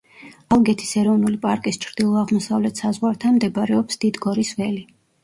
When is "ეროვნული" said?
1.01-1.37